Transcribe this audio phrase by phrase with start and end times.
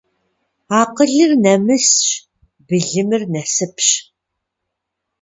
[0.79, 1.99] Акъылыр нэмысщ,
[2.67, 3.89] былымыр насыпщ.